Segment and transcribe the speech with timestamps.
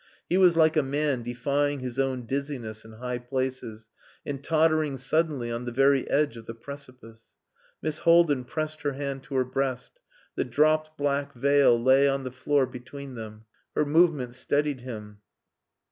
[0.27, 3.87] He was like a man defying his own dizziness in high places
[4.25, 7.33] and tottering suddenly on the very edge of the precipice.
[7.83, 10.01] Miss Haldin pressed her hand to her breast.
[10.33, 13.45] The dropped black veil lay on the floor between them.
[13.75, 15.19] Her movement steadied him.